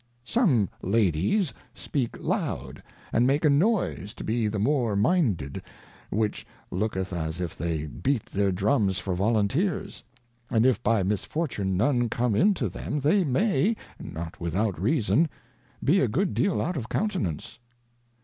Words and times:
Some 0.25 0.67
La 0.81 1.11
dies 1.11 1.53
s 1.75 1.87
peak_ 1.87 2.17
loud 2.19 2.81
and 3.13 3.27
make 3.27 3.45
a 3.45 3.51
noise 3.51 4.15
to 4.15 4.23
be 4.23 4.47
the 4.47 4.57
more 4.57 4.95
minded, 4.95 5.61
which 6.09 6.43
looketh 6.71 7.13
as 7.13 7.39
if 7.39 7.55
they 7.55 7.85
beat 7.85 8.25
their 8.25 8.51
iDrums 8.51 8.99
for 8.99 9.13
Volunteers, 9.13 10.03
and 10.49 10.65
if 10.65 10.81
by 10.81 11.03
misfortune 11.03 11.77
none 11.77 12.09
come 12.09 12.33
in 12.33 12.55
to 12.55 12.67
them, 12.67 12.99
they 12.99 13.23
may, 13.23 13.75
not 13.99 14.39
without 14.41 14.81
reason, 14.81 15.29
be 15.83 15.99
a 15.99 16.07
good 16.07 16.33
deal 16.33 16.59
out 16.63 16.77
of 16.77 16.89
Countenance. 16.89 17.59